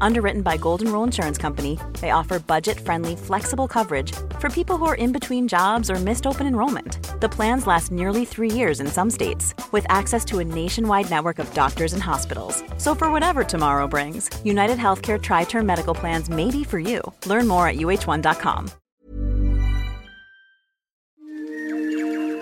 [0.00, 4.84] Underwritten by Golden Rule Insurance Company, they offer budget friendly, flexible coverage for people who
[4.86, 6.98] are in between jobs or missed open enrollment.
[7.20, 11.38] The plans last nearly three years in some states, with access to a nationwide network
[11.38, 12.62] of doctors and hospitals.
[12.76, 17.00] So, for whatever tomorrow brings, United Healthcare Tri Term Medical Plans may be for you.
[17.26, 18.70] Learn more at uh1.com.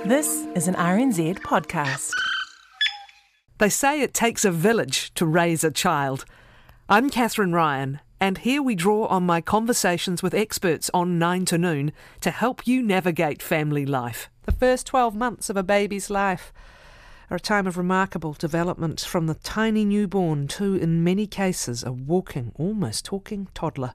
[0.08, 2.12] This is an RNZ podcast.
[3.58, 6.24] They say it takes a village to raise a child.
[6.88, 11.58] I'm Kathryn Ryan, and here we draw on my conversations with experts on 9 to
[11.58, 11.90] Noon
[12.20, 14.30] to help you navigate family life.
[14.44, 16.52] The first 12 months of a baby's life
[17.28, 21.90] are a time of remarkable development from the tiny newborn to, in many cases, a
[21.90, 23.92] walking, almost talking toddler.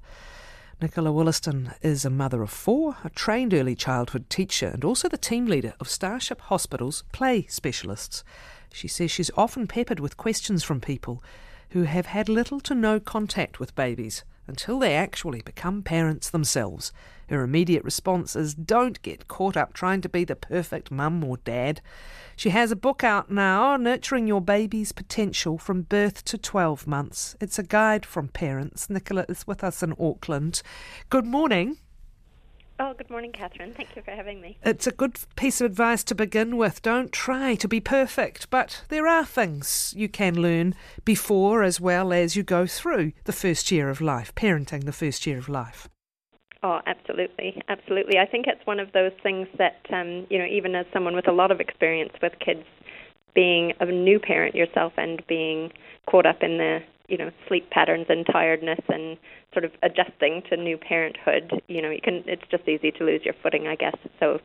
[0.81, 5.17] Nicola Williston is a mother of four, a trained early childhood teacher, and also the
[5.17, 8.25] team leader of Starship Hospital's play specialists.
[8.73, 11.23] She says she's often peppered with questions from people
[11.71, 16.91] who have had little to no contact with babies until they actually become parents themselves.
[17.29, 21.37] Her immediate response is don't get caught up trying to be the perfect mum or
[21.37, 21.81] dad.
[22.35, 27.35] She has a book out now, Nurturing Your Baby's Potential from Birth to 12 Months.
[27.39, 28.89] It's a guide from parents.
[28.89, 30.61] Nicola is with us in Auckland.
[31.09, 31.77] Good morning.
[32.91, 33.73] Oh, good morning, Kathryn.
[33.73, 34.57] Thank you for having me.
[34.63, 36.81] It's a good piece of advice to begin with.
[36.81, 40.75] Don't try to be perfect, but there are things you can learn
[41.05, 45.25] before as well as you go through the first year of life, parenting the first
[45.25, 45.87] year of life.
[46.63, 48.19] Oh, absolutely, absolutely.
[48.19, 51.29] I think it's one of those things that um, you know, even as someone with
[51.29, 52.65] a lot of experience with kids,
[53.33, 55.71] being a new parent yourself and being
[56.09, 56.79] caught up in the
[57.11, 59.17] you know sleep patterns and tiredness and
[59.53, 62.23] sort of adjusting to new parenthood, you know, you can.
[62.25, 63.95] It's just easy to lose your footing, I guess.
[64.19, 64.39] So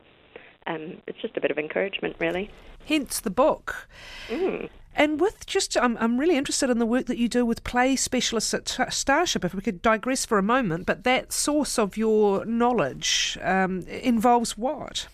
[0.67, 2.51] um, it's just a bit of encouragement, really.
[2.85, 3.87] Hence the book.
[4.27, 4.69] Mm.
[4.95, 7.95] And with just, I'm, I'm really interested in the work that you do with play
[7.95, 12.43] specialists at Starship, if we could digress for a moment, but that source of your
[12.45, 15.07] knowledge um, involves what?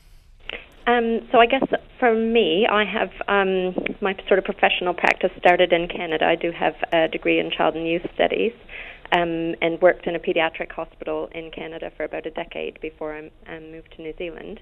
[0.85, 1.63] Um, so I guess
[1.99, 6.25] for me, I have um, my sort of professional practice started in Canada.
[6.25, 8.51] I do have a degree in child and youth studies,
[9.13, 13.55] um, and worked in a pediatric hospital in Canada for about a decade before I
[13.55, 14.59] um, moved to New Zealand.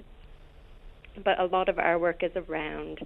[1.24, 3.00] But a lot of our work is around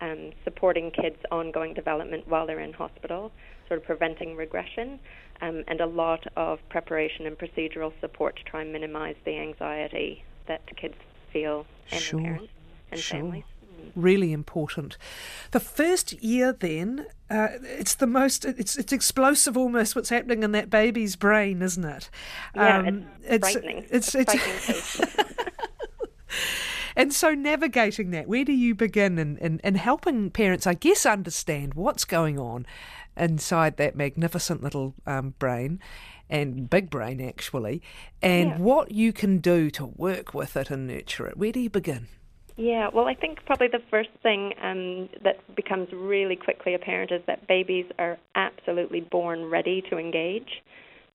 [0.00, 3.30] um, supporting kids' ongoing development while they're in hospital,
[3.68, 4.98] sort of preventing regression,
[5.42, 10.24] um, and a lot of preparation and procedural support to try and minimize the anxiety
[10.48, 10.94] that kids
[11.32, 12.20] feel and sure.
[12.20, 12.53] parents
[12.94, 13.18] and sure.
[13.20, 13.44] families.
[13.94, 14.96] Really important.
[15.52, 18.44] The first year, then, uh, it's the most.
[18.44, 19.94] It's it's explosive almost.
[19.94, 22.10] What's happening in that baby's brain, isn't it?
[22.56, 23.86] Yeah, um, it's, it's frightening.
[23.90, 25.00] It's, it's, it's
[26.96, 31.04] And so navigating that, where do you begin in, in, in helping parents, I guess,
[31.04, 32.66] understand what's going on
[33.16, 35.80] inside that magnificent little um, brain
[36.30, 37.82] and big brain, actually,
[38.22, 38.58] and Yeah.
[38.58, 41.36] what you can do to work with it and nurture it?
[41.36, 42.06] Where do you begin?
[42.56, 47.20] Yeah, well, I think probably the first thing um, that becomes really quickly apparent is
[47.26, 50.62] that babies are absolutely born ready to engage.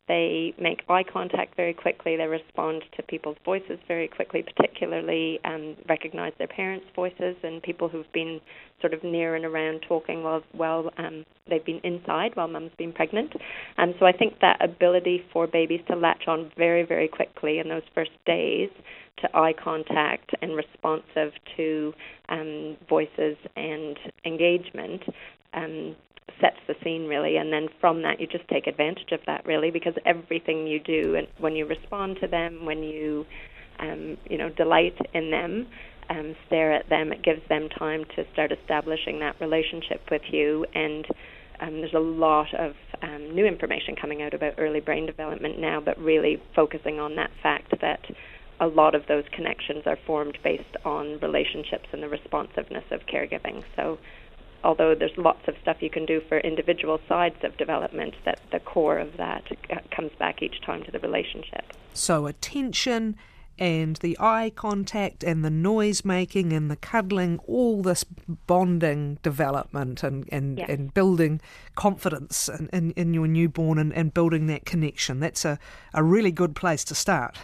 [0.10, 2.18] They make eye contact very quickly.
[2.18, 7.88] They respond to people's voices very quickly, particularly um, recognize their parents' voices and people
[7.88, 8.42] who've been
[8.82, 12.92] sort of near and around talking while while um, they've been inside while mum's been
[12.92, 13.32] pregnant.
[13.78, 17.70] And so I think that ability for babies to latch on very very quickly in
[17.70, 18.70] those first days
[19.22, 21.94] to eye contact and responsive to
[22.30, 25.02] um, voices and engagement
[25.54, 25.96] um,
[26.42, 27.38] sets the scene really.
[27.38, 31.16] And then from that you just take advantage of that really because everything you do
[31.16, 33.26] and when you respond to them when you
[33.80, 35.68] um, you know delight in them
[36.10, 40.66] um, stare at them it gives them time to start establishing that relationship with you.
[40.74, 41.06] And
[41.62, 45.82] um, there's a lot of um, new information coming out about early brain development now
[45.84, 48.00] but really focusing on that fact that
[48.60, 53.64] a lot of those connections are formed based on relationships and the responsiveness of caregiving
[53.76, 53.98] so
[54.64, 58.60] although there's lots of stuff you can do for individual sides of development, that the
[58.60, 59.44] core of that
[59.92, 61.64] comes back each time to the relationship.
[61.94, 63.16] So, attention
[63.58, 68.06] and the eye contact and the noise making and the cuddling, all this
[68.48, 70.72] bonding development and, and, Yeah.
[70.72, 71.42] and building
[71.76, 75.20] confidence in, in, in your newborn and, and building that connection.
[75.20, 75.60] That's a,
[75.94, 77.38] a really good place to start.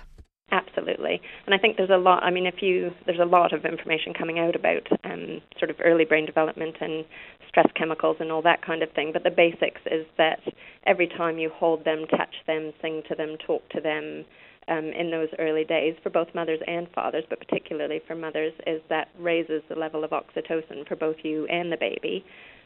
[0.86, 2.24] Absolutely, and I think there's a lot.
[2.24, 5.78] I mean, if you there's a lot of information coming out about um, sort of
[5.84, 7.06] early brain development and
[7.48, 9.12] stress chemicals and all that kind of thing.
[9.12, 10.42] But the basics is that
[10.86, 14.26] every time you hold them, touch them, sing to them, talk to them,
[14.68, 18.82] um, in those early days for both mothers and fathers, but particularly for mothers, is
[18.90, 22.24] that raises the level of oxytocin for both you and the baby.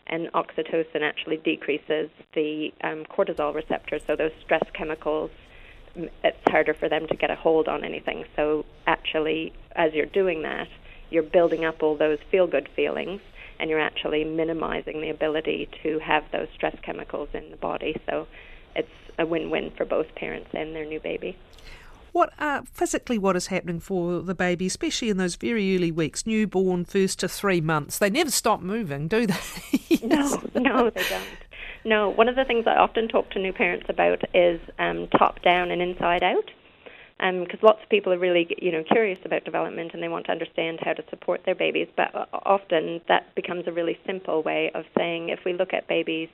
[0.07, 5.31] And oxytocin actually decreases the um, cortisol receptors, so those stress chemicals.
[6.23, 8.25] It's harder for them to get a hold on anything.
[8.35, 10.67] So actually, as you're doing that,
[11.09, 13.21] you're building up all those feel-good feelings,
[13.59, 17.99] and you're actually minimizing the ability to have those stress chemicals in the body.
[18.09, 18.27] So
[18.75, 21.37] it's a win-win for both parents and their new baby.
[22.11, 26.25] What uh, physically what is happening for the baby, especially in those very early weeks,
[26.25, 27.99] newborn, first to three months?
[27.99, 29.35] They never stop moving, do they?
[29.89, 30.37] yes.
[30.55, 31.23] No, no, they don't.
[31.89, 35.41] No, one of the things I often talk to new parents about is um, top
[35.41, 36.51] down and inside out
[37.17, 40.27] because um, lots of people are really you know curious about development and they want
[40.27, 44.69] to understand how to support their babies but often that becomes a really simple way
[44.75, 46.29] of saying if we look at babies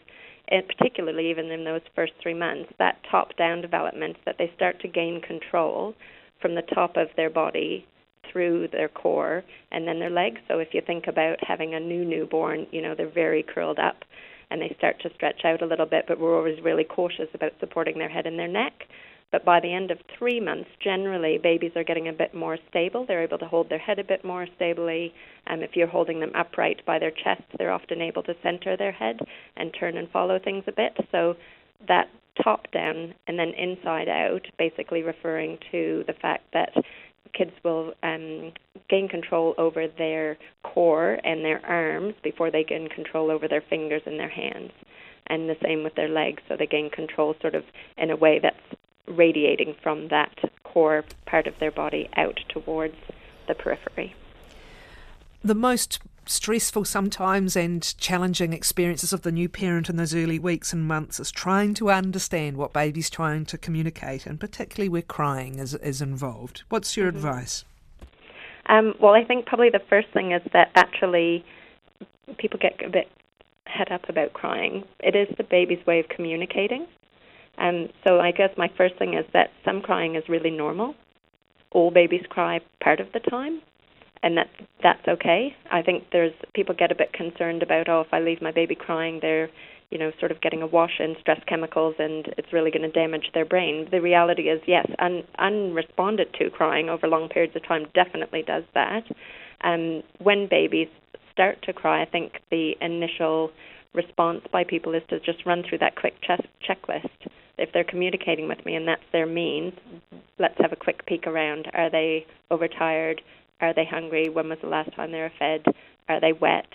[0.50, 4.80] and particularly even in those first three months, that top down development that they start
[4.82, 5.96] to gain control
[6.42, 7.88] from the top of their body
[8.32, 10.40] through their core and then their legs.
[10.48, 14.04] So if you think about having a new newborn, you know, they're very curled up
[14.50, 17.54] and they start to stretch out a little bit, but we're always really cautious about
[17.60, 18.74] supporting their head and their neck.
[19.32, 23.06] But by the end of three months, generally, babies are getting a bit more stable.
[23.06, 25.14] They're able to hold their head a bit more stably.
[25.48, 28.92] Um, if you're holding them upright by their chest, they're often able to center their
[28.92, 29.20] head
[29.58, 30.96] and turn and follow things a bit.
[31.12, 31.36] So
[31.88, 32.08] that
[32.44, 36.72] top down and then inside out, basically referring to the fact that
[37.38, 38.52] kids will um,
[38.90, 44.02] gain control over their core and their arms before they gain control over their fingers
[44.06, 44.72] and their hands.
[45.28, 47.64] And the same with their legs, so they gain control sort of
[47.98, 48.58] in a way that's
[49.08, 52.96] radiating from that core part of their body out towards
[53.48, 54.16] the periphery.
[55.44, 56.00] The most
[56.30, 61.20] stressful sometimes and challenging experiences of the new parent in those early weeks and months
[61.20, 66.02] is trying to understand what baby's trying to communicate, and particularly where crying is, is
[66.02, 66.64] involved.
[66.70, 67.18] What's your mm-hmm.
[67.18, 67.66] advice?
[68.68, 71.46] Um, well, I think probably the first thing is that actually
[72.38, 73.10] people get a bit
[73.68, 74.84] head up about crying.
[75.00, 76.88] It is the baby's way of communicating.
[77.58, 80.96] Um, so I guess my first thing is that some crying is really normal.
[81.72, 83.62] All babies cry part of the time,
[84.26, 84.50] and that
[84.84, 85.56] that's okay.
[85.72, 88.76] I think there's people get a bit concerned about oh if I leave my baby
[88.76, 89.50] crying they're
[89.92, 92.92] you know sort of getting a wash in stress chemicals and it's really going to
[92.92, 93.88] damage their brain.
[93.92, 98.64] The reality is yes, un, unresponded to crying over long periods of time definitely does
[98.74, 99.04] that.
[99.64, 100.90] Um, when babies
[101.32, 103.52] start to cry, I think the initial
[103.94, 108.48] response by people is to just run through that quick ch- checklist if they're communicating
[108.50, 109.74] with me and that's their means,
[110.40, 111.68] let's have a quick peek around.
[111.74, 113.22] Are they overtired?
[113.62, 114.30] Are they hungry?
[114.30, 115.66] When was the last time they were fed?
[116.10, 116.72] Are they wet?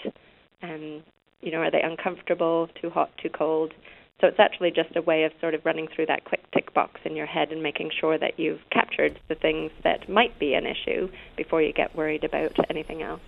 [0.63, 1.03] Um,
[1.41, 2.69] you know, are they uncomfortable?
[2.81, 3.11] Too hot?
[3.23, 3.73] Too cold?
[4.21, 7.01] So it's actually just a way of sort of running through that quick tick box
[7.05, 10.67] in your head and making sure that you've captured the things that might be an
[10.67, 13.23] issue before you get worried about anything else.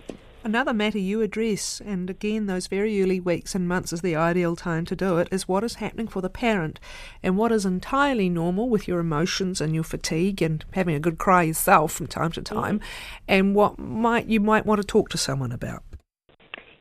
[0.45, 4.57] Another matter you address, and again, those very early weeks and months is the ideal
[4.57, 6.81] time to do it, is what is happening for the parent
[7.23, 11.17] and what is entirely normal with your emotions and your fatigue and having a good
[11.17, 12.59] cry yourself from time to mm-hmm.
[12.59, 13.23] time, mm-hmm.
[13.29, 15.81] and what might you might want to talk to someone about.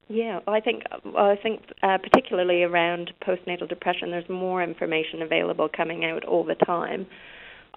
[0.09, 0.83] Yeah, I think
[1.17, 6.57] I think uh, particularly around postnatal depression, there's more information available coming out all the
[6.57, 7.07] time.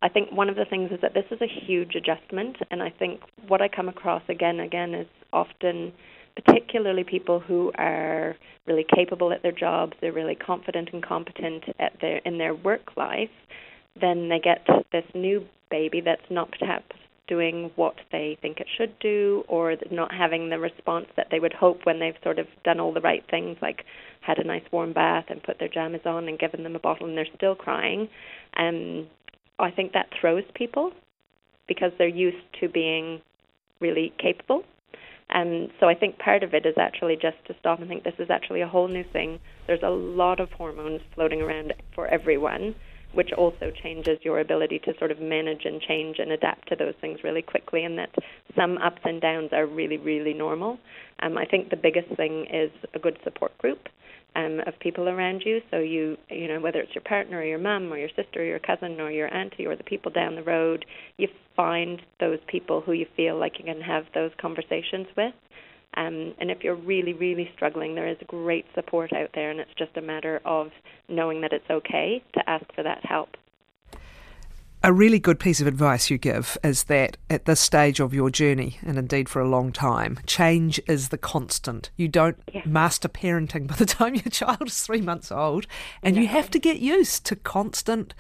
[0.02, 2.90] I think one of the things is that this is a huge adjustment, and I
[2.90, 5.94] think what I come across again and again is often,
[6.36, 8.36] particularly people who are
[8.68, 12.98] really capable at their jobs, they're really confident and competent at their in their work
[12.98, 13.30] life,
[14.00, 16.96] then they get this new baby that's not perhaps
[17.28, 21.54] doing what they think it should do or not having the response that they would
[21.54, 23.84] hope when they've sort of done all the right things like
[24.22, 27.08] had a nice warm bath and put their jammies on and given them a bottle
[27.08, 28.08] and they're still crying.
[28.58, 29.08] Um
[29.60, 30.92] I think that throws people
[31.68, 33.22] because they're used to being
[33.80, 34.64] really capable.
[35.30, 38.14] And so I think part of it is actually just to stop and think this
[38.20, 39.40] is actually a whole new thing.
[39.66, 42.76] There's a lot of hormones floating around for everyone,
[43.14, 46.94] which also changes your ability to sort of manage and change and adapt to those
[47.02, 48.14] things really quickly, and that
[48.56, 50.78] some ups and downs are really, really normal.
[51.22, 53.90] Um, I think the biggest thing is a good support group
[54.36, 55.62] um, of people around you.
[55.72, 58.44] So you, you know, whether it's your partner or your mum or your sister or
[58.44, 60.86] your cousin or your auntie or the people down the road,
[61.18, 65.34] you find those people who you feel like you can have those conversations with.
[65.98, 69.72] Um, and if you're really, really struggling, there is great support out there, and it's
[69.78, 70.68] just a matter of
[71.08, 73.30] knowing that it's okay to ask for that help
[74.86, 78.30] a really good piece of advice you give is that at this stage of your
[78.30, 81.90] journey, and indeed for a long time, change is the constant.
[81.98, 82.62] You don't yeah.
[82.66, 85.66] master parenting by the time your child is three months old,
[86.04, 86.22] and no.
[86.22, 88.14] you have to get used to constant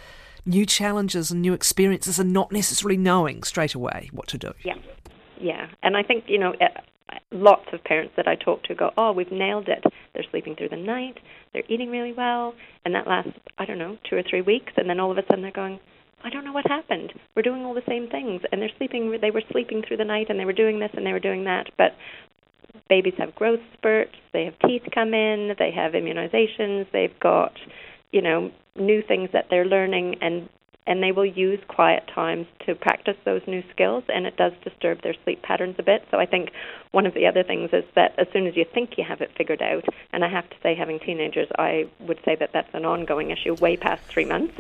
[0.43, 4.51] new challenges and new experiences and not necessarily knowing straight away what to do.
[4.63, 4.77] Yeah,
[5.39, 5.67] yeah.
[5.84, 6.67] And I think, you know, eh,
[7.29, 9.84] lots of parents that I talk to go, oh, we've nailed it.
[10.15, 11.19] They're sleeping through the night,
[11.53, 12.55] they're eating really well,
[12.86, 15.25] and that lasts, I don't know, two or three weeks, and then all of a
[15.27, 15.79] sudden they're going,
[16.25, 17.13] I don't know what happened.
[17.36, 19.15] We're doing all the same things, and they're sleeping.
[19.22, 21.44] They were sleeping through the night, and they were doing this, and they were doing
[21.44, 21.67] that.
[21.77, 21.91] But
[22.89, 24.15] babies have growth spurts.
[24.34, 25.53] They have teeth come in.
[25.60, 26.88] They have immunizations.
[26.91, 27.53] They've got,
[28.12, 30.50] you know, new things that they're learning, and
[30.88, 35.01] and they will use quiet times to practice those new skills and it does disturb
[35.01, 36.04] their sleep patterns a bit.
[36.12, 36.50] So i think
[36.92, 39.32] one of the other things is that as soon as you think you have it
[39.38, 42.86] figured out and i have to say having teenagers i would say that that's an
[42.86, 44.54] ongoing issue way past 3 months.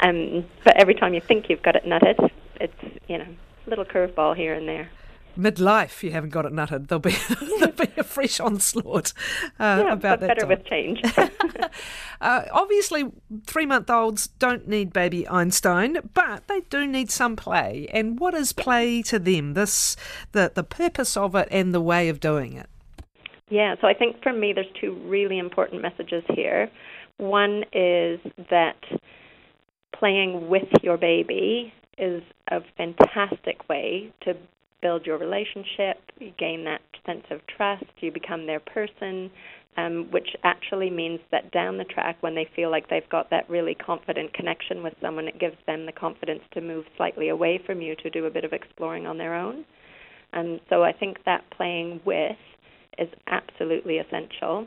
[0.00, 3.28] Um but every time you think you've got it nutted it's you know
[3.66, 4.90] little curveball here and there
[5.36, 6.88] midlife you haven't got it nutted.
[6.88, 7.16] There'll be
[7.58, 9.12] there'll be a fresh onslaught
[9.58, 10.48] uh, yeah, about that better time.
[10.48, 11.02] with change.
[12.20, 13.10] Uh, obviously
[13.46, 17.88] three month olds don't need baby einstein but they do need some play.
[17.92, 19.54] And what is play to them?
[19.54, 19.96] This
[20.30, 22.68] the the purpose of it and the way of doing it.
[23.50, 26.70] Yeah so i think for me there's two really important messages here.
[27.16, 28.20] One is
[28.50, 28.76] that
[29.98, 34.34] playing with your baby is a fantastic way to
[34.82, 39.30] build your relationship, you gain that sense of trust, you become their person,
[39.76, 43.48] um, which actually means that down the track, when they feel like they've got that
[43.48, 47.80] really confident connection with someone, it gives them the confidence to move slightly away from
[47.80, 49.64] you to do a bit of exploring on their own.
[50.32, 52.36] And so I think that playing with
[52.98, 54.66] is absolutely essential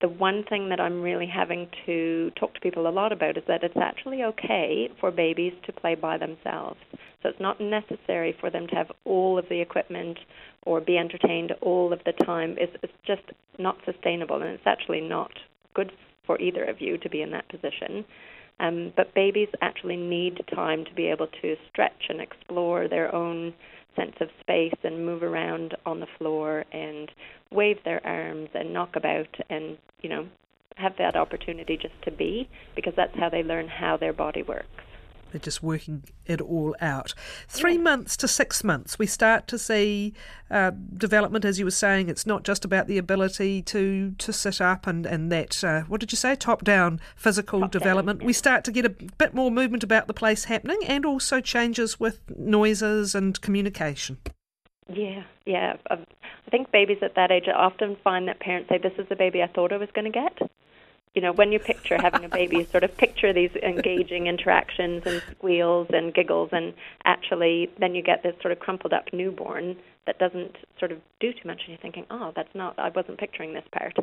[0.00, 3.44] the one thing that I'm really having to talk to people a lot about is
[3.48, 6.80] that it's actually okay for babies to play by themselves.
[7.22, 10.18] So it's not necessary for them to have all of the equipment
[10.62, 12.56] or be entertained all of the time.
[12.58, 13.22] It's, it's just
[13.58, 15.32] not sustainable, and it's actually not
[15.74, 15.92] good
[16.26, 18.04] for either of you to be in that position.
[18.58, 23.54] Um, but babies actually need time to be able to stretch and explore their own
[23.96, 27.10] sense of space and move around on the floor and
[27.50, 30.26] wave their arms and knock about and you know
[30.76, 34.84] have that opportunity just to be because that's how they learn how their body works
[35.30, 37.14] they're just working it all out.
[37.48, 37.80] Three yeah.
[37.80, 40.14] months to six months, we start to see
[40.50, 42.08] uh, development, as you were saying.
[42.08, 46.00] It's not just about the ability to, to sit up and, and that, uh, what
[46.00, 48.20] did you say, top down physical top development.
[48.20, 48.26] Down.
[48.26, 51.98] We start to get a bit more movement about the place happening and also changes
[51.98, 54.18] with noises and communication.
[54.92, 55.76] Yeah, yeah.
[55.90, 56.04] Um,
[56.46, 59.42] I think babies at that age often find that parents say, This is the baby
[59.42, 60.50] I thought I was going to get
[61.14, 65.02] you know, when you picture having a baby, you sort of picture these engaging interactions
[65.04, 66.72] and squeals and giggles, and
[67.04, 69.76] actually, then you get this sort of crumpled up newborn
[70.06, 73.18] that doesn't sort of do too much, and you're thinking, oh, that's not, I wasn't
[73.18, 73.96] picturing this part.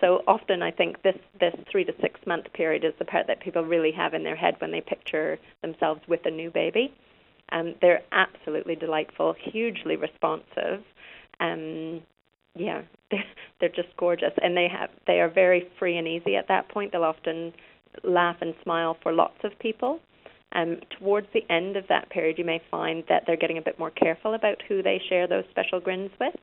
[0.00, 3.40] So often, I think this this three to six month period is the part that
[3.40, 6.92] people really have in their head when they picture themselves with a new baby.
[7.52, 10.82] Um, they're absolutely delightful, hugely responsive.
[11.40, 12.00] Um,
[12.56, 13.24] yeah, they're,
[13.60, 16.92] they're just gorgeous, and they have they are very free and easy at that point.
[16.92, 17.52] They'll often
[18.02, 20.00] laugh and smile for lots of people.
[20.52, 23.78] Um, towards the end of that period, you may find that they're getting a bit
[23.78, 26.34] more careful about who they share those special grins with.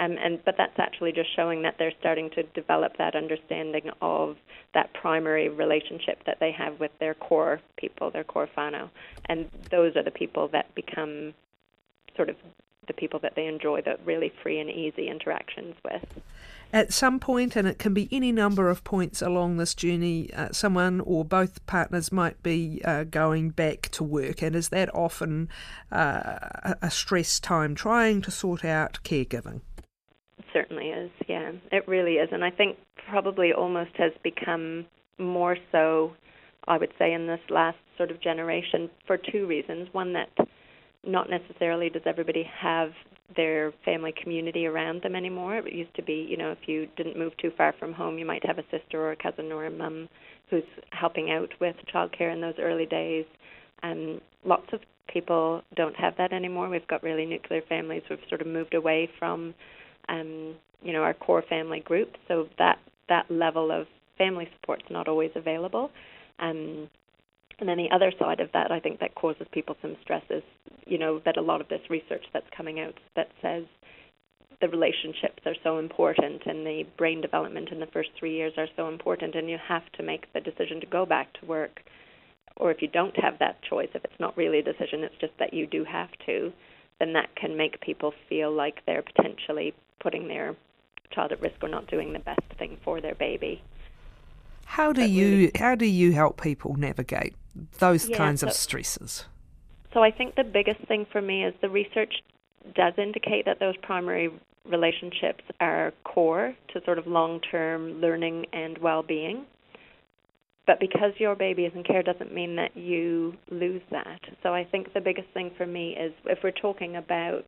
[0.00, 4.36] Um, and but that's actually just showing that they're starting to develop that understanding of
[4.74, 8.90] that primary relationship that they have with their core people, their core whānau,
[9.28, 11.34] and those are the people that become
[12.14, 12.36] sort of
[12.88, 16.02] the people that they enjoy the really free and easy interactions with.
[16.70, 20.48] At some point, and it can be any number of points along this journey, uh,
[20.52, 25.48] someone or both partners might be uh, going back to work, and is that often
[25.90, 29.62] uh, a stress time trying to sort out caregiving?
[30.38, 31.52] It certainly is, yeah.
[31.72, 32.28] It really is.
[32.32, 32.76] And I think
[33.08, 34.84] probably almost has become
[35.16, 36.12] more so,
[36.66, 39.88] I would say, in this last sort of generation for two reasons.
[39.92, 40.28] One, that
[41.06, 42.90] not necessarily does everybody have
[43.36, 45.56] their family community around them anymore.
[45.56, 48.26] It used to be, you know, if you didn't move too far from home, you
[48.26, 50.08] might have a sister or a cousin or a mum
[50.50, 53.26] who's helping out with childcare in those early days.
[53.82, 54.80] And lots of
[55.12, 56.68] people don't have that anymore.
[56.68, 58.02] We've got really nuclear families.
[58.08, 59.54] We've sort of moved away from,
[60.08, 62.12] um, you know, our core family group.
[62.28, 62.78] So that
[63.08, 63.86] that level of
[64.16, 65.90] family support's not always available.
[66.38, 66.88] Um,
[67.58, 70.42] and then the other side of that, I think that causes people some stress is,
[70.86, 73.64] you know, that a lot of this research that's coming out that says
[74.60, 78.68] the relationships are so important and the brain development in the first three years are
[78.76, 81.80] so important, and you have to make the decision to go back to work.
[82.56, 85.32] Or if you don't have that choice, if it's not really a decision, it's just
[85.38, 86.52] that you do have to,
[86.98, 90.56] then that can make people feel like they're potentially putting their
[91.12, 93.62] child at risk or not doing the best thing for their baby.
[94.68, 97.34] How do you how do you help people navigate
[97.78, 99.24] those yeah, kinds so, of stresses?
[99.94, 102.22] So I think the biggest thing for me is the research
[102.74, 104.30] does indicate that those primary
[104.66, 109.46] relationships are core to sort of long-term learning and well-being.
[110.66, 114.20] But because your baby is in care doesn't mean that you lose that.
[114.42, 117.46] So I think the biggest thing for me is if we're talking about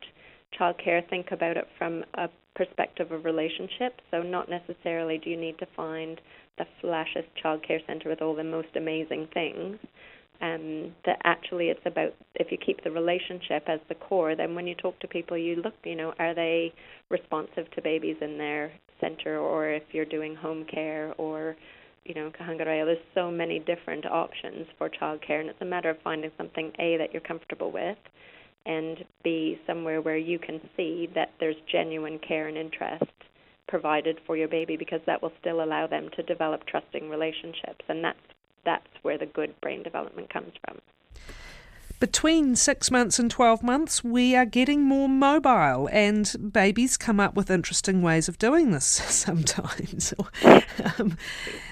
[0.59, 4.01] childcare, think about it from a perspective of relationship.
[4.09, 6.19] So not necessarily do you need to find
[6.57, 9.77] the flashiest childcare center with all the most amazing things.
[10.41, 14.65] Um, that actually it's about if you keep the relationship as the core, then when
[14.65, 16.73] you talk to people, you look, you know, are they
[17.09, 21.55] responsive to babies in their center, or if you're doing home care, or
[22.05, 25.91] you know, Kōhanga Reo, there's so many different options for childcare, and it's a matter
[25.91, 27.97] of finding something A that you're comfortable with,
[28.65, 33.11] and B somewhere where you can see that there's genuine care and interest
[33.67, 38.03] provided for your baby, because that will still allow them to develop trusting relationships, and
[38.03, 38.19] that's
[38.63, 40.79] that's where the good brain development comes from
[42.01, 47.35] between six months and 12 months, we are getting more mobile, and babies come up
[47.35, 50.13] with interesting ways of doing this sometimes.
[50.99, 51.15] um,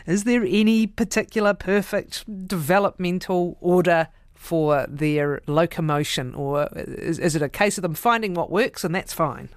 [0.06, 7.50] is there any particular perfect developmental order for their locomotion, or is, is it a
[7.50, 9.50] case of them finding what works and that's fine?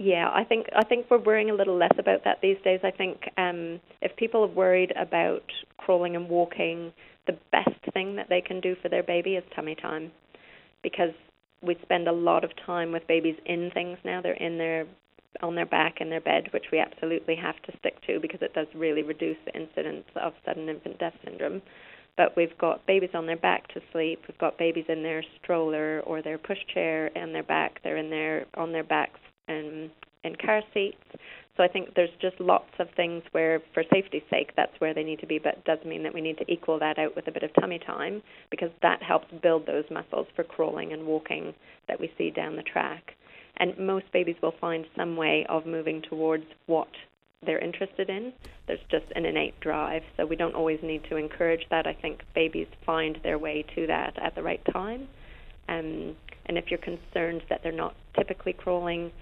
[0.00, 2.80] Yeah, I think I think we're worrying a little less about that these days.
[2.82, 5.42] I think um, if people are worried about
[5.76, 6.90] crawling and walking,
[7.26, 10.10] the best thing that they can do for their baby is tummy time,
[10.82, 11.12] because
[11.62, 14.22] we spend a lot of time with babies in things now.
[14.22, 14.86] They're in their
[15.42, 18.54] on their back in their bed, which we absolutely have to stick to because it
[18.54, 21.60] does really reduce the incidence of sudden infant death syndrome.
[22.16, 24.22] But we've got babies on their back to sleep.
[24.26, 27.82] We've got babies in their stroller or their pushchair and their back.
[27.84, 29.90] They're in their on their backs and
[30.24, 30.96] in car seats.
[31.56, 35.02] So I think there's just lots of things where, for safety's sake, that's where they
[35.02, 37.28] need to be, but it does mean that we need to equal that out with
[37.28, 41.52] a bit of tummy time because that helps build those muscles for crawling and walking
[41.88, 43.14] that we see down the track.
[43.58, 46.88] And most babies will find some way of moving towards what
[47.44, 48.32] they're interested in.
[48.66, 51.86] There's just an innate drive, so we don't always need to encourage that.
[51.86, 55.08] I think babies find their way to that at the right time.
[55.68, 59.12] Um, and if you're concerned that they're not typically crawling,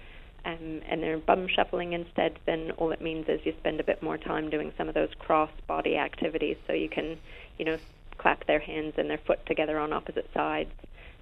[0.45, 4.01] um, and they're bum shuffling instead, then all it means is you spend a bit
[4.01, 6.57] more time doing some of those cross body activities.
[6.67, 7.17] So you can,
[7.57, 7.77] you know,
[8.17, 10.71] clap their hands and their foot together on opposite sides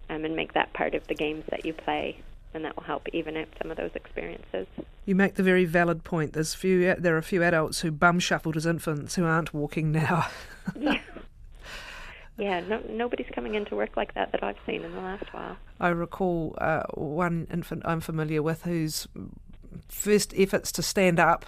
[0.10, 2.19] um, and make that part of the games that you play.
[2.53, 4.67] And that will help even out some of those experiences.
[5.06, 6.34] You make the very valid point.
[6.34, 9.91] There's few, there are a few adults who bum shuffled as infants who aren't walking
[9.91, 10.27] now.
[10.75, 10.99] yeah.
[12.38, 15.58] Yeah, no, nobody's coming into work like that that I've seen in the last while.
[15.80, 19.08] I recall uh, one infant I'm familiar with whose
[19.88, 21.45] first efforts to stand up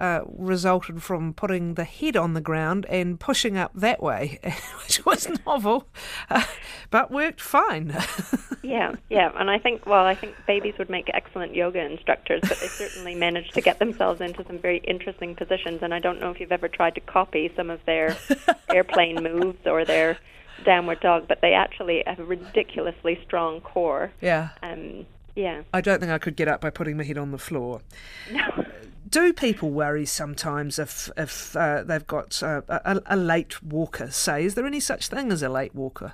[0.00, 4.38] uh, resulted from putting the head on the ground and pushing up that way,
[4.82, 5.86] which was novel,
[6.30, 6.44] uh,
[6.90, 7.94] but worked fine.
[8.62, 12.58] yeah, yeah, and I think well, I think babies would make excellent yoga instructors, but
[12.58, 15.80] they certainly managed to get themselves into some very interesting positions.
[15.82, 18.16] And I don't know if you've ever tried to copy some of their
[18.70, 20.18] airplane moves or their
[20.64, 24.12] downward dog, but they actually have a ridiculously strong core.
[24.20, 24.50] Yeah.
[24.62, 25.62] Um, yeah.
[25.72, 27.82] I don't think I could get up by putting my head on the floor.
[28.30, 28.64] No.
[29.10, 34.10] Do people worry sometimes if if uh, they've got uh, a, a, late walker?
[34.10, 36.12] Say, is there any such thing as a late walker?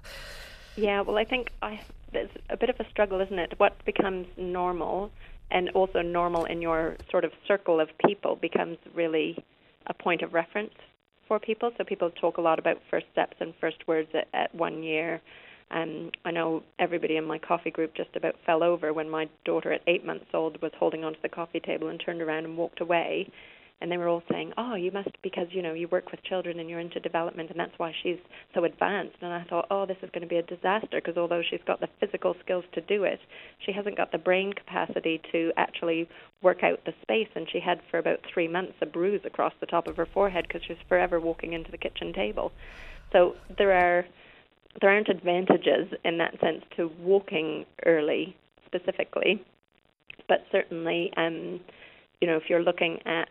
[0.76, 1.80] Yeah, well, I think I,
[2.12, 3.54] there's a bit of a struggle, isn't it?
[3.58, 5.10] What becomes normal,
[5.50, 9.44] and also normal in your sort of circle of people, becomes really
[9.86, 10.74] a point of reference
[11.28, 11.72] for people.
[11.76, 15.20] So people talk a lot about first steps and first words at, at one year.
[15.70, 19.72] Um, I know everybody in my coffee group just about fell over when my daughter
[19.72, 22.80] at eight months old was holding onto the coffee table and turned around and walked
[22.80, 23.28] away
[23.80, 26.58] and they were all saying, "Oh, you must because you know you work with children
[26.58, 28.18] and you're into development, and that's why she's
[28.54, 31.42] so advanced." And I thought, "Oh, this is going to be a disaster because although
[31.42, 33.20] she's got the physical skills to do it,
[33.58, 36.08] she hasn't got the brain capacity to actually
[36.42, 39.66] work out the space." And she had for about three months a bruise across the
[39.66, 42.52] top of her forehead because she was forever walking into the kitchen table.
[43.12, 44.06] So there are
[44.80, 48.36] there aren't advantages in that sense to walking early
[48.66, 49.42] specifically,
[50.28, 51.60] but certainly, um,
[52.20, 53.28] you know, if you're looking at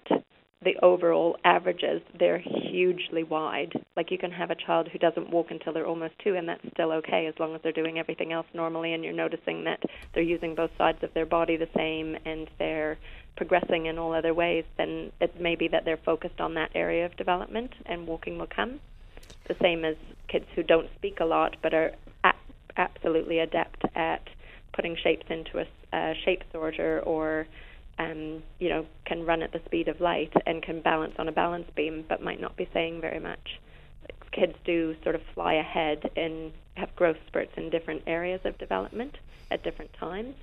[0.64, 3.72] the overall averages, they're hugely wide.
[3.96, 6.66] Like you can have a child who doesn't walk until they're almost two, and that's
[6.74, 9.82] still okay as long as they're doing everything else normally, and you're noticing that
[10.14, 12.98] they're using both sides of their body the same and they're
[13.38, 14.64] progressing in all other ways.
[14.78, 18.48] Then it may be that they're focused on that area of development, and walking will
[18.48, 18.80] come.
[19.48, 19.96] The same as
[20.28, 21.92] kids who don't speak a lot but are
[22.24, 22.34] a-
[22.78, 24.28] absolutely adept at
[24.74, 27.48] putting shapes into a, a shape sorter or
[27.98, 31.32] um, you know, can run at the speed of light and can balance on a
[31.32, 33.60] balance beam, but might not be saying very much.
[34.32, 39.18] Kids do sort of fly ahead and have growth spurts in different areas of development
[39.50, 40.36] at different times.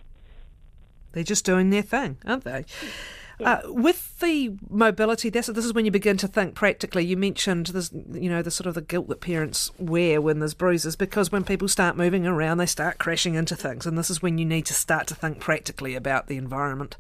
[1.13, 2.65] They're just doing their thing, aren't they?
[3.45, 7.05] Uh, with the mobility, this, this is when you begin to think practically.
[7.05, 10.55] You mentioned this, you know, the sort of the guilt that parents wear when there's
[10.55, 14.23] bruises, because when people start moving around, they start crashing into things, and this is
[14.23, 16.97] when you need to start to think practically about the environment.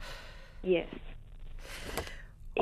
[0.62, 0.88] Yes.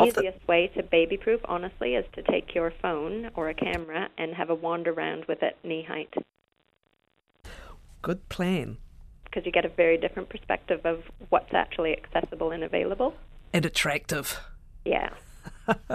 [0.00, 4.34] Easiest way to baby proof, honestly, is to take your phone or a camera and
[4.34, 6.14] have a wander around with it knee height.
[8.02, 8.78] Good plan.
[9.24, 13.14] Because you get a very different perspective of what's actually accessible and available
[13.52, 14.40] and attractive.
[14.84, 15.10] Yeah.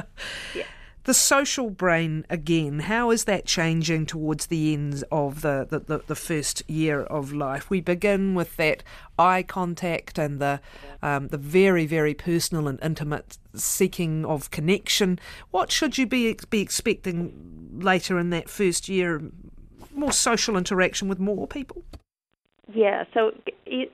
[0.53, 0.65] yeah.
[1.05, 5.97] The social brain, again, how is that changing towards the ends of the, the, the,
[6.07, 7.69] the, first year of life?
[7.69, 8.81] We begin with that
[9.19, 10.61] eye contact and the,
[11.03, 15.19] um, the very, very personal and intimate seeking of connection.
[15.51, 19.21] What should you be, be expecting later in that first year?
[19.93, 21.83] More social interaction with more people?
[22.73, 23.31] Yeah, so,
[23.67, 23.91] it,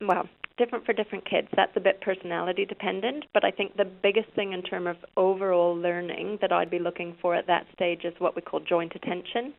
[0.00, 1.48] well, different for different kids.
[1.56, 5.76] That's a bit personality dependent, but I think the biggest thing in terms of overall
[5.76, 9.54] learning that I'd be looking for at that stage is what we call joint attention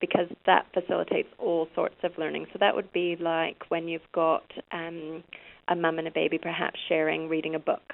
[0.00, 2.46] because that facilitates all sorts of learning.
[2.52, 5.22] So that would be like when you've got um,
[5.68, 7.92] a mum and a baby perhaps sharing reading a book.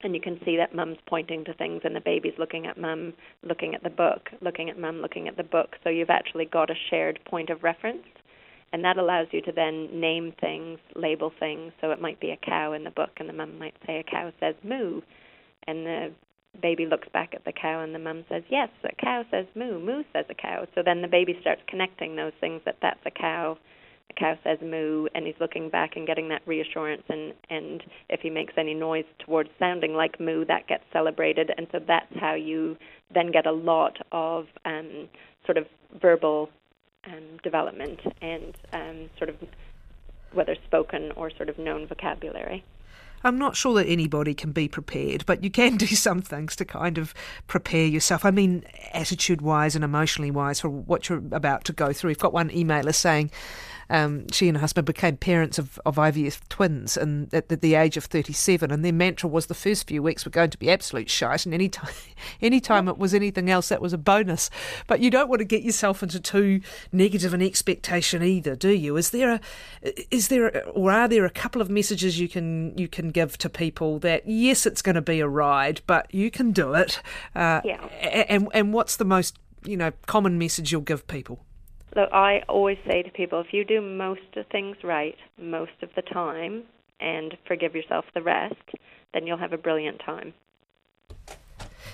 [0.00, 3.14] And you can see that mum's pointing to things and the baby's looking at mum,
[3.42, 5.74] looking at the book, looking at mum, looking at the book.
[5.82, 8.04] So you've actually got a shared point of reference
[8.72, 11.72] and that allows you to then name things, label things.
[11.80, 14.02] So it might be a cow in the book, and the mum might say, A
[14.02, 15.00] cow says moo.
[15.66, 16.12] And the
[16.60, 19.78] baby looks back at the cow, and the mum says, Yes, a cow says moo,
[19.78, 20.66] moo says a cow.
[20.74, 23.56] So then the baby starts connecting those things that that's a cow.
[24.10, 27.02] A cow says moo, and he's looking back and getting that reassurance.
[27.08, 31.50] And, and if he makes any noise towards sounding like moo, that gets celebrated.
[31.56, 32.76] And so that's how you
[33.14, 35.08] then get a lot of um,
[35.46, 35.66] sort of
[36.02, 36.50] verbal
[37.06, 39.36] um, development and um, sort of
[40.32, 42.64] whether spoken or sort of known vocabulary.
[43.24, 46.64] I'm not sure that anybody can be prepared, but you can do some things to
[46.64, 47.14] kind of
[47.46, 48.24] prepare yourself.
[48.24, 52.08] I mean, attitude wise and emotionally wise for what you're about to go through.
[52.08, 53.30] We've got one emailer saying,
[53.90, 57.74] um, she and her husband became parents of, of IVF twins and at the, the,
[57.74, 58.70] age of 37.
[58.70, 61.46] And their mantra was the first few weeks were going to be absolute shite.
[61.46, 61.94] And any time,
[62.42, 64.50] any time it was anything else, that was a bonus.
[64.86, 66.60] But you don't want to get yourself into too
[66.92, 68.96] negative an expectation either, do you?
[68.96, 69.34] Is there
[69.82, 73.10] a, is there, a, or are there a couple of messages you can you can
[73.10, 76.74] give to people that yes, it's going to be a ride, but you can do
[76.74, 77.00] it.
[77.34, 77.84] Uh, yeah.
[78.02, 81.44] And and what's the most you know common message you'll give people?
[81.96, 85.90] Look, I always say to people, if you do most of things right most of
[85.94, 86.64] the time
[87.00, 88.54] and forgive yourself the rest,
[89.14, 90.34] then you'll have a brilliant time.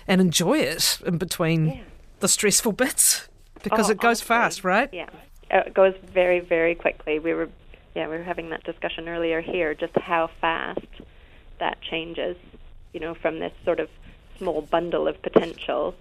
[0.07, 1.83] And enjoy it in between yeah.
[2.21, 3.29] the stressful bits
[3.63, 4.91] because oh, it goes honestly, fast, right?
[4.93, 5.09] Yeah,
[5.51, 7.19] uh, it goes very, very quickly.
[7.19, 7.49] We were,
[7.95, 10.87] yeah, we were having that discussion earlier here, just how fast
[11.61, 12.37] that changes.
[12.93, 13.89] You know, from this sort of
[14.39, 15.95] small bundle of potential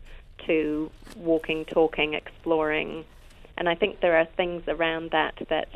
[0.46, 3.06] to walking, talking, exploring,
[3.58, 5.68] and I think there are things around that that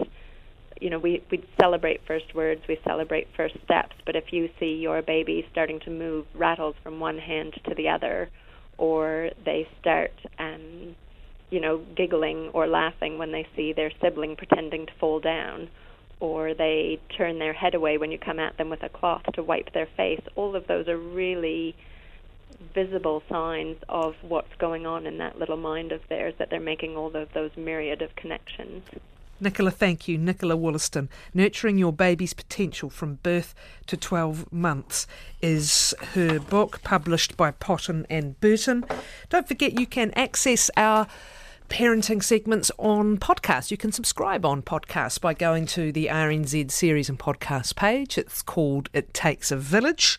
[0.81, 4.75] you know we we celebrate first words, we celebrate first steps, but if you see
[4.75, 8.29] your baby starting to move rattles from one hand to the other,
[8.77, 10.95] or they start um,
[11.49, 15.69] you know giggling or laughing when they see their sibling pretending to fall down,
[16.19, 19.43] or they turn their head away when you come at them with a cloth to
[19.43, 21.75] wipe their face, all of those are really
[22.73, 26.95] visible signs of what's going on in that little mind of theirs, that they're making
[26.95, 28.83] all of those myriad of connections.
[29.39, 30.17] Nicola, thank you.
[30.17, 31.09] Nicola Wollaston.
[31.33, 33.53] Nurturing Your Baby's Potential from Birth
[33.85, 35.05] to 12 Months
[35.41, 38.83] is her book published by Potton and Burton.
[39.29, 41.07] Don't forget you can access our
[41.69, 43.69] parenting segments on podcast.
[43.69, 48.17] You can subscribe on podcast by going to the RNZ series and podcast page.
[48.17, 50.17] It's called It Takes a Village.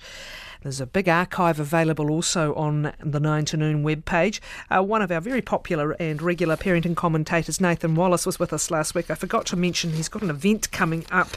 [0.63, 4.41] There's a big archive available also on the 9 to Noon webpage.
[4.69, 8.71] Uh, one of our very popular and regular parenting commentators, Nathan Wallace, was with us
[8.71, 9.09] last week.
[9.09, 11.37] I forgot to mention he's got an event coming up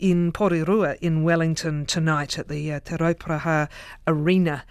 [0.00, 3.68] in Porirua in Wellington tonight at the uh, Te
[4.06, 4.64] Arena.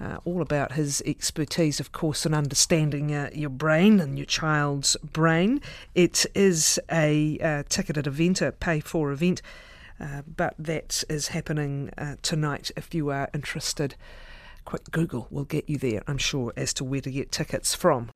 [0.00, 4.96] Uh, all about his expertise, of course, in understanding uh, your brain and your child's
[4.96, 5.60] brain.
[5.94, 9.42] It is a uh, ticketed event, a pay for event.
[10.02, 13.94] Uh, but that is happening uh, tonight if you are interested.
[14.64, 18.10] Quick Google will get you there, I'm sure, as to where to get tickets from.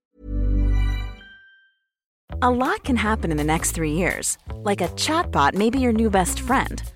[2.43, 4.37] A lot can happen in the next three years.
[4.53, 6.83] Like a chatbot may be your new best friend